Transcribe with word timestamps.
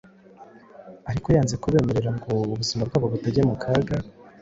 ariko 1.09 1.27
yanze 1.35 1.55
kubemerera 1.63 2.09
ngo 2.17 2.31
ubuzima 2.47 2.81
bwabo 2.87 3.07
butajya 3.13 3.43
mu 3.49 3.55
kaga. 3.63 3.95